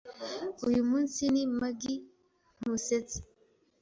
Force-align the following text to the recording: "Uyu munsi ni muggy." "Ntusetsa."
"Uyu 0.67 0.81
munsi 0.89 1.21
ni 1.33 1.43
muggy." 1.57 1.95
"Ntusetsa." 2.59 3.19